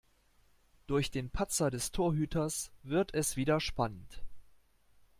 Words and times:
Durch 0.87 1.11
den 1.11 1.29
Patzer 1.29 1.69
des 1.69 1.91
Torhüters 1.91 2.71
wird 2.81 3.13
es 3.13 3.37
wieder 3.37 3.59
spannend. 3.59 4.23